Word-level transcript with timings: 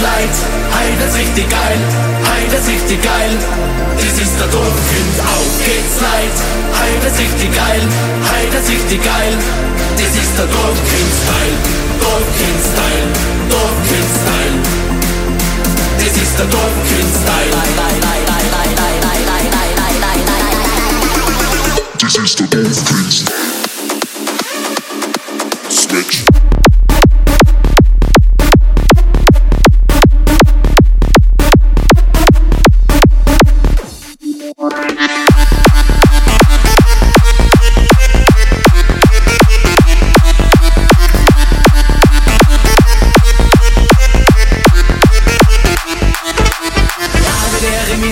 Leid, 0.00 0.36
heidet 0.78 1.12
sich 1.12 1.28
die 1.34 1.46
geil, 1.48 1.80
heidet 2.30 2.64
sich 2.64 2.80
die 2.88 2.98
geil, 2.98 3.32
dies 4.00 4.16
ist 4.22 4.38
der 4.38 4.46
Druckkind, 4.46 5.16
auf 5.26 5.50
geht's 5.64 6.00
Leid, 6.00 6.36
heidet 6.78 7.14
sich 7.16 7.32
die 7.40 7.50
geil, 7.50 7.82
heidet 8.30 8.64
sich 8.66 8.82
die 8.90 8.98
geil, 8.98 9.34
dies 9.98 10.14
ist 10.22 10.38
der 10.38 10.46
Druckkind-Style, 10.46 11.58
Druckkind-Style, 12.00 13.10
Druckkind-Style, 13.50 14.56
dies 16.00 16.16
ist 16.22 16.38
der 16.38 16.46
Druckkind-Style. 16.46 17.58
Dies 22.00 22.16
ist 22.16 22.40
der 22.40 22.46
Dorfkünstler. 22.46 23.47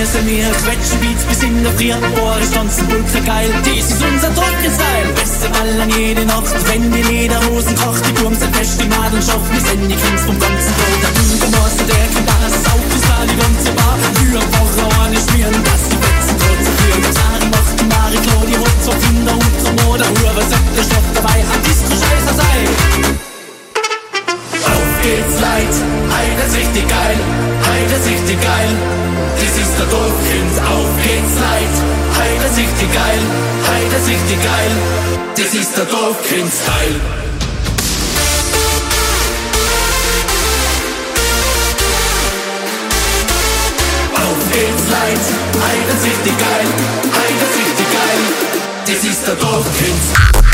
Sind 0.06 0.28
wir 0.28 0.44
quetschen 0.50 1.00
Beats 1.00 1.24
bis 1.24 1.42
in 1.42 1.62
der 1.64 1.72
Früh 1.72 1.92
Ohren 2.22 2.42
stanzen 2.44 2.86
ultra 2.86 3.18
geil, 3.20 3.50
dies 3.66 3.90
ist 3.90 4.02
unser 4.02 4.32
Trocken-Style 4.34 5.12
Beste 5.16 5.48
Ball 5.48 5.80
an 5.80 5.90
jede 5.98 6.24
Nacht, 6.24 6.54
wenn 6.68 6.92
die 6.92 7.02
Lederhosen 7.02 7.75
geht's 31.06 31.34
Leid. 31.40 31.74
Heide 32.18 32.48
sich 32.54 32.70
die 32.80 32.90
geil, 32.92 33.22
heide 33.70 33.98
sich 34.04 34.18
die 34.30 34.40
geil. 34.50 34.72
Das 35.36 35.54
ist 35.54 35.76
der 35.76 35.84
Dorfkind-Style. 35.84 37.00
Auf 44.14 44.40
geht's 44.52 44.86
Leid, 44.96 45.24
heide 45.66 45.94
sich 46.04 46.18
die 46.26 46.36
geil, 46.46 46.68
heide 47.18 47.46
sich 47.56 47.70
die 47.78 47.88
geil. 47.98 48.22
Das 48.86 49.04
ist 49.04 49.26
der 49.26 49.34
Dorfkind. 49.34 50.45